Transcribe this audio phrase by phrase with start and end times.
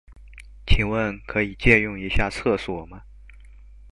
[0.65, 3.03] 請問可以借用一下廁所嗎？